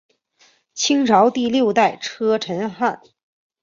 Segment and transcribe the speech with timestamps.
[0.73, 3.03] 清朝第六代车臣汗。